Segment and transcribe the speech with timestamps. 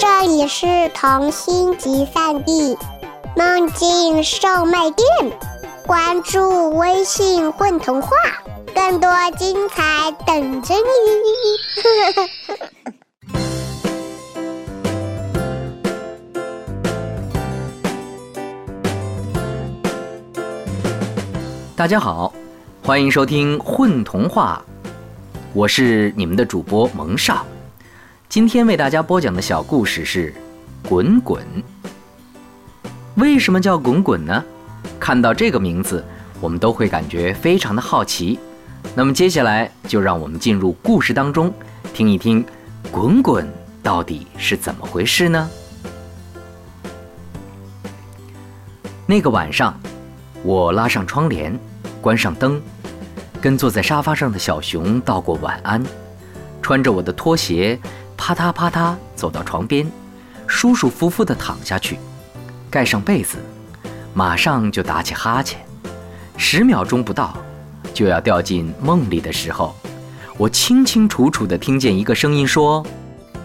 [0.00, 2.74] 这里是童心集散地，
[3.36, 5.06] 梦境售卖店。
[5.86, 8.08] 关注微信“混童话”，
[8.74, 10.80] 更多精彩等着你。
[21.76, 22.32] 大家好，
[22.82, 24.64] 欢迎收听《混童话》，
[25.52, 27.44] 我是你们的主播蒙少。
[28.30, 30.32] 今天为大家播讲的小故事是
[30.88, 31.42] 《滚滚》。
[33.16, 34.44] 为什么叫滚滚呢？
[35.00, 36.04] 看到这个名字，
[36.40, 38.38] 我们都会感觉非常的好奇。
[38.94, 41.52] 那么接下来就让我们进入故事当中，
[41.92, 42.46] 听一听
[42.92, 45.50] 滚滚到底是怎么回事呢？
[49.06, 49.76] 那个晚上，
[50.44, 51.58] 我拉上窗帘，
[52.00, 52.62] 关上灯，
[53.40, 55.82] 跟坐在沙发上的小熊道过晚安，
[56.62, 57.76] 穿着我的拖鞋。
[58.30, 59.90] 啪嗒啪嗒走到床边，
[60.46, 61.98] 舒舒服服地躺下去，
[62.70, 63.38] 盖上被子，
[64.14, 65.58] 马上就打起哈欠。
[66.36, 67.36] 十秒钟不到，
[67.92, 69.74] 就要掉进梦里的时候，
[70.36, 72.86] 我清清楚楚地听见一个声音说：“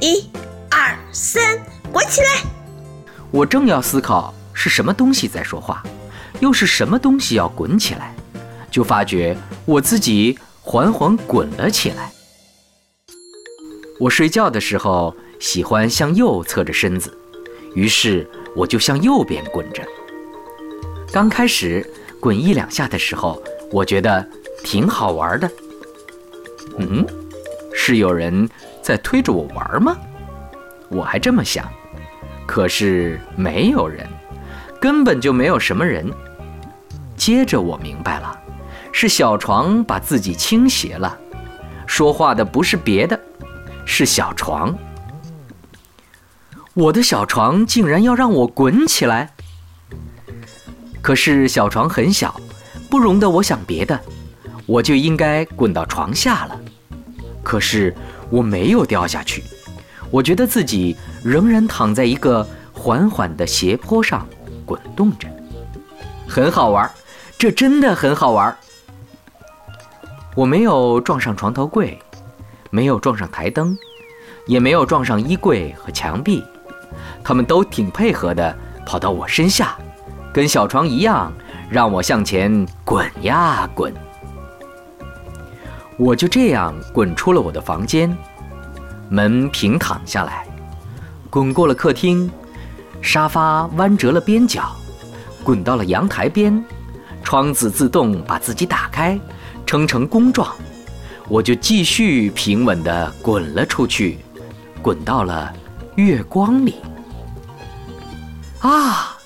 [0.00, 0.30] 一、
[0.70, 1.58] 二、三，
[1.92, 2.28] 滚起来！”
[3.30, 5.82] 我正要思考是什么东西在说话，
[6.40, 8.14] 又是什么东西要滚起来，
[8.70, 9.36] 就发觉
[9.66, 12.10] 我自己缓缓滚了起来。
[14.00, 17.12] 我睡觉的时候喜欢向右侧着身子，
[17.74, 18.26] 于是
[18.56, 19.82] 我就向右边滚着。
[21.12, 21.86] 刚开始
[22.18, 24.26] 滚一两下的时候，我觉得
[24.64, 25.50] 挺好玩的。
[26.78, 27.06] 嗯，
[27.74, 28.48] 是有人
[28.80, 29.94] 在推着我玩吗？
[30.88, 31.68] 我还这么想。
[32.46, 34.08] 可是没有人，
[34.80, 36.10] 根本就没有什么人。
[37.18, 38.40] 接着我明白了，
[38.92, 41.18] 是小床把自己倾斜了。
[41.86, 43.20] 说话的不是别的。
[44.00, 44.74] 是小床，
[46.72, 49.30] 我的小床竟然要让我滚起来。
[51.02, 52.40] 可是小床很小，
[52.88, 54.00] 不容得我想别的，
[54.64, 56.58] 我就应该滚到床下了。
[57.42, 57.94] 可是
[58.30, 59.44] 我没有掉下去，
[60.10, 64.26] 我觉得自己仍然躺在一个缓缓的斜坡上
[64.64, 65.28] 滚动着，
[66.26, 66.90] 很好玩，
[67.36, 68.56] 这真的很好玩。
[70.34, 72.00] 我没有撞上床头柜。
[72.72, 73.76] 没有撞上台灯，
[74.50, 76.42] 也没有撞上衣柜和墙壁，
[77.22, 78.52] 他们都挺配合的，
[78.84, 79.76] 跑到我身下，
[80.32, 81.32] 跟小床一样，
[81.70, 83.94] 让我向前滚呀滚。
[85.96, 88.12] 我就这样滚出了我的房间，
[89.08, 90.44] 门平躺下来，
[91.30, 92.28] 滚过了客厅，
[93.00, 94.74] 沙发弯折了边角，
[95.44, 96.64] 滚到了阳台边，
[97.22, 99.16] 窗子自动把自己打开，
[99.64, 100.52] 撑成弓状。
[101.28, 104.18] 我就继续平稳地滚了出去，
[104.82, 105.52] 滚到了
[105.96, 106.76] 月光里。
[108.60, 109.16] 啊！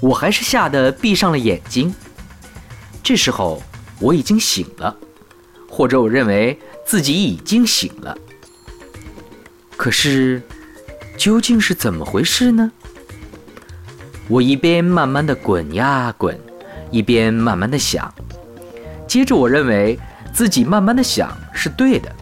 [0.00, 1.94] 我还是吓得闭上了眼睛。
[3.02, 3.62] 这时候
[3.98, 4.94] 我已经醒了，
[5.68, 8.16] 或者我认为自己已经醒了。
[9.76, 10.42] 可是，
[11.16, 12.70] 究竟是怎么回事呢？
[14.28, 16.38] 我一边慢慢的滚呀滚，
[16.90, 18.12] 一边慢慢的想。
[19.06, 19.98] 接着我认为。
[20.30, 22.14] 自己慢慢的想是对的，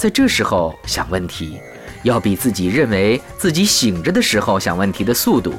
[0.00, 1.60] 在这时候想问题，
[2.04, 5.52] 要比自己认为自己醒着的时候想问题的速度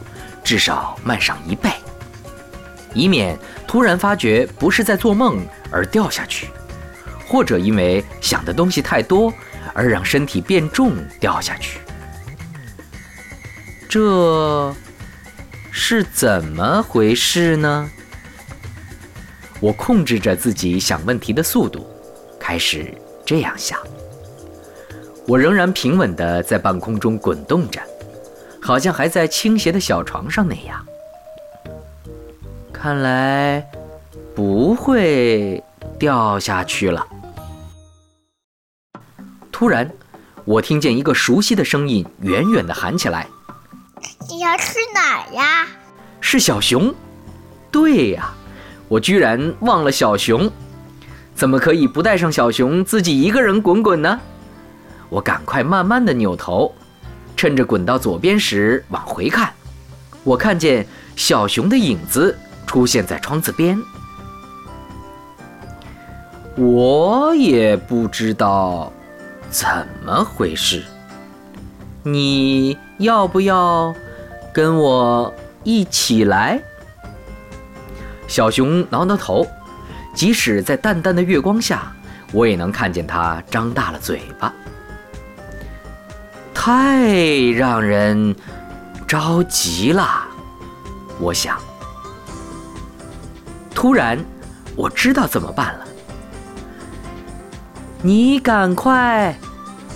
[0.44, 1.69] 至少慢上一倍，
[2.96, 3.38] 以免
[3.68, 6.47] 突然发觉不是在做梦而掉下去，
[7.28, 9.31] 或者因为想的东西太多
[9.75, 11.79] 而让身体变重掉下去。
[13.88, 14.73] 这
[15.69, 17.88] 是怎么回事呢？
[19.59, 21.88] 我控制着自己想问题的速度，
[22.40, 22.91] 开始
[23.23, 23.79] 这样想。
[25.28, 27.82] 我仍然平稳地在半空中滚动着，
[28.62, 30.86] 好像还在倾斜的小床上那样。
[32.74, 33.66] 看来
[34.36, 35.64] 不会
[36.00, 37.06] 掉下去了。
[39.52, 39.90] 突然，
[40.44, 43.28] 我听见一个熟悉的声音远远地喊起来
[44.28, 45.67] ：“你要去哪儿呀？”
[46.20, 46.94] 是小熊。
[47.72, 48.34] 对呀。
[48.88, 50.52] 我居然忘了小熊，
[51.34, 54.20] 怎么可以不带上小熊自己一个人滚滚呢？
[55.11, 56.73] 我赶快慢慢的扭头，
[57.35, 59.52] 趁着滚到左边时往回看，
[60.23, 60.87] 我看见
[61.17, 62.35] 小熊的影子
[62.66, 63.78] 出现在窗子边。
[66.55, 68.91] 我也不知道
[69.49, 69.67] 怎
[70.05, 70.81] 么回事，
[72.03, 73.93] 你要不要
[74.53, 75.34] 跟我
[75.66, 76.61] 一起来？
[78.29, 79.46] 小熊挠挠头，
[80.14, 81.91] 即使在淡淡的月光下，
[82.31, 84.53] 我也能看见它张大了嘴巴。
[86.63, 87.09] 太
[87.55, 88.35] 让人
[89.08, 90.28] 着急了。
[91.19, 91.58] 我想，
[93.73, 94.23] 突然
[94.75, 95.87] 我知道怎么办了。
[98.03, 99.35] 你赶快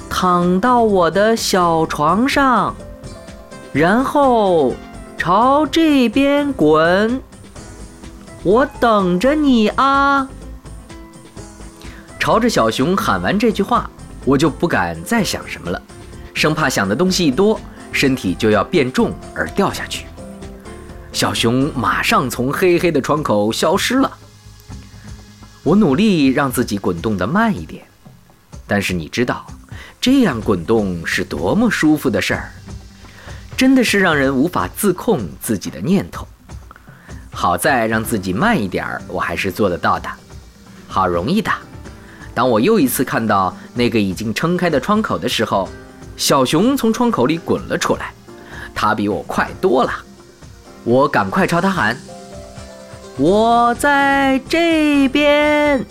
[0.10, 2.76] 躺到我的小床上，
[3.72, 4.74] 然后
[5.20, 7.22] 朝这边滚。
[8.42, 10.28] 我等着你啊！
[12.20, 13.88] 朝着小熊喊完这句话，
[14.26, 15.80] 我就不敢再想什么了，
[16.46, 17.60] 生怕想的东西一多，
[17.92, 20.06] 身体就要变重而掉下去。
[21.12, 24.18] 小熊马上从黑黑的窗口消失了。
[25.64, 27.84] 我努力让自己滚动的慢一点，
[28.68, 29.44] 但是你知道，
[30.00, 32.52] 这样滚动是多么舒服的事儿，
[33.58, 36.28] 真的是让人无法自控自己的念头。
[37.32, 40.08] 好在让自己慢一点儿，我还是做得到的，
[40.88, 41.52] 好容易的。
[42.36, 45.68] 当我又一次看到那个已经撑开的窗口的时候，
[46.18, 48.14] 小熊从窗口里滚了出来，
[48.74, 49.92] 它比我快多了。
[50.84, 51.98] 我赶快朝它喊
[53.18, 55.86] ：“我在这边。”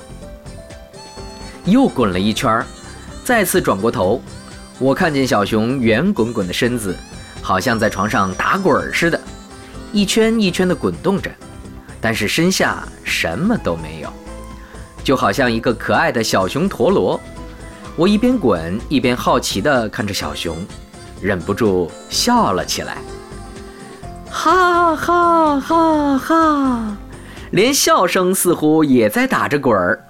[1.66, 2.64] 又滚了一圈，
[3.24, 4.22] 再次转过头，
[4.78, 6.94] 我看见小熊圆滚滚的身子，
[7.42, 9.20] 好像在床上打滚似的。
[9.92, 11.30] 一圈一圈地滚动着，
[12.00, 14.12] 但是身下什么都没有，
[15.02, 17.20] 就好像一个可爱的小熊陀螺。
[17.96, 20.56] 我一边滚一边好奇地看着小熊，
[21.20, 22.98] 忍不住笑了起来，
[24.28, 26.96] 哈哈哈哈！
[27.52, 30.04] 连笑声似乎也在打着滚儿。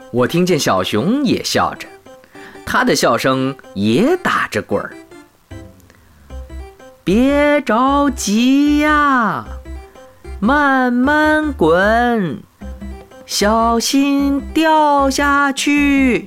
[0.10, 1.86] 我听见小熊也笑着，
[2.64, 4.96] 它的笑声也打着滚儿。
[7.04, 9.44] 别着急呀，
[10.40, 12.42] 慢慢滚，
[13.28, 16.26] 小心掉下去。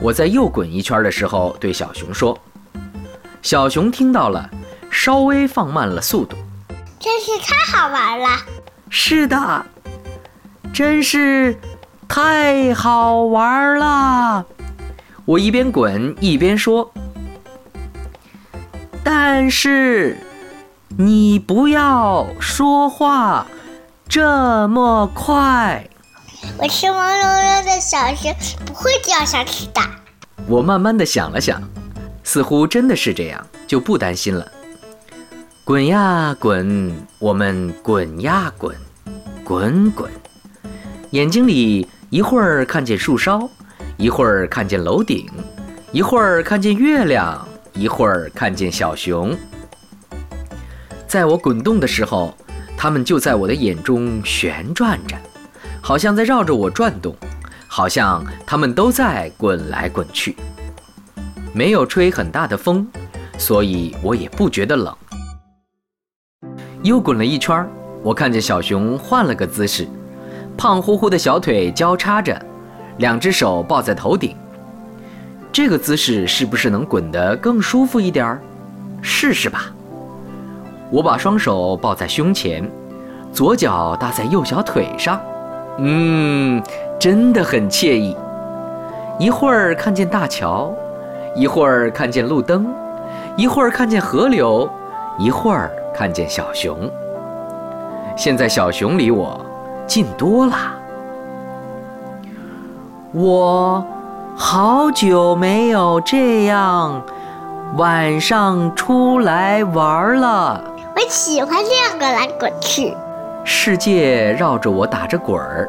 [0.00, 2.36] 我在又滚一圈的时候对小熊说
[3.42, 4.48] ：“小熊听到了，
[4.90, 6.38] 稍微放慢了速度。
[6.98, 8.28] 真是太好玩了！
[8.88, 9.66] 是的，
[10.72, 11.54] 真是
[12.08, 14.46] 太好玩了。”
[15.26, 16.90] 我一边滚一边说。
[19.04, 20.16] 但是，
[20.96, 23.46] 你不要说话
[24.12, 25.88] 这么快。
[26.58, 28.30] 我是毛茸茸的小熊，
[28.66, 29.80] 不会掉下去的。
[30.46, 31.62] 我慢慢的想了想，
[32.22, 34.46] 似乎真的是这样，就不担心了。
[35.64, 38.76] 滚呀滚，我们滚呀滚，
[39.42, 40.12] 滚滚。
[41.12, 43.48] 眼睛里一会儿看见树梢，
[43.96, 45.26] 一会儿看见楼顶，
[45.90, 47.48] 一会儿看见月亮。
[47.72, 49.34] 一会儿看见小熊，
[51.08, 52.36] 在我滚动的时候，
[52.82, 55.16] 它们就在我的眼中旋转着，
[55.80, 57.14] 好像在绕着我转动，
[57.68, 60.34] 好像它们都在滚来滚去。
[61.52, 62.84] 没有吹很大的风，
[63.38, 64.92] 所以我也不觉得冷。
[66.82, 67.64] 又滚了一圈，
[68.02, 69.86] 我看见小熊换了个姿势，
[70.58, 72.36] 胖乎乎的小腿交叉着，
[72.98, 74.34] 两只手抱在头顶。
[75.52, 78.42] 这个姿势是不是能滚得更舒服一点儿？
[79.00, 79.72] 试试吧。
[80.92, 82.70] 我把双手抱在胸前，
[83.32, 85.18] 左脚搭在右小腿上，
[85.78, 86.62] 嗯，
[86.98, 88.14] 真的很惬意。
[89.18, 90.70] 一会儿看见大桥，
[91.34, 92.66] 一会儿看见路灯，
[93.36, 94.68] 一会儿看见河流，
[95.18, 96.76] 一会儿看见小熊。
[98.14, 99.40] 现在小熊离我
[99.86, 100.54] 近多了。
[103.12, 103.82] 我。
[104.34, 107.02] 好久没有这样
[107.76, 110.71] 晚上出来玩了。
[111.08, 112.94] 喜欢这样滚来滚去。
[113.44, 115.68] 世界绕着我打着滚儿，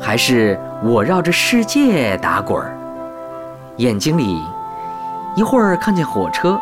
[0.00, 2.76] 还是我绕着世界打滚儿？
[3.76, 4.42] 眼睛里
[5.34, 6.60] 一会儿看见火车，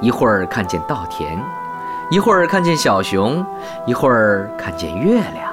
[0.00, 1.38] 一会儿看见稻田，
[2.10, 3.44] 一会儿看见小熊，
[3.86, 5.52] 一会儿看见月亮。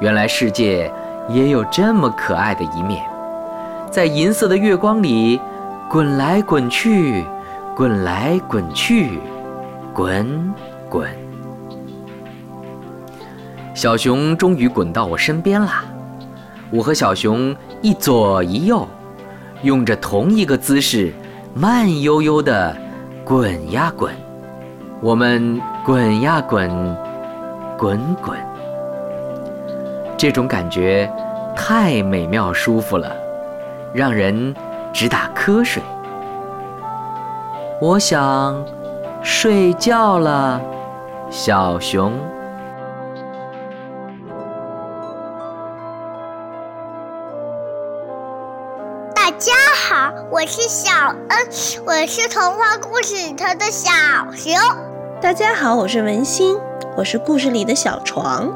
[0.00, 0.92] 原来世界
[1.28, 3.04] 也有这么可爱的一面。
[3.90, 5.40] 在银色的月光里，
[5.88, 7.24] 滚来滚去，
[7.76, 9.20] 滚来滚去，
[9.92, 10.52] 滚
[10.92, 11.08] 滚。
[13.72, 15.86] 小熊终于滚到我身边啦！
[16.70, 18.86] 我和小熊一左一右，
[19.62, 21.10] 用着同一个姿势，
[21.54, 22.76] 慢悠悠地
[23.24, 24.12] 滚呀滚。
[25.00, 26.68] 我们滚呀滚，
[27.78, 28.38] 滚滚。
[30.18, 31.10] 这种感觉
[31.56, 33.10] 太美妙舒服了。
[33.94, 34.54] 让人
[34.90, 35.82] 直打瞌睡。
[37.78, 38.64] 我想
[39.22, 40.58] 睡觉了，
[41.32, 42.12] 小熊。
[49.14, 50.90] 大家好，我是小
[51.30, 51.38] 恩，
[51.86, 53.90] 我是童话故事里头的小
[54.36, 54.54] 熊。
[55.22, 56.54] 大家好，我是文心，
[56.98, 58.52] 我是故事里的小床。